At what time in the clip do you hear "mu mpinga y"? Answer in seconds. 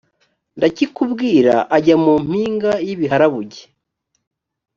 2.03-2.89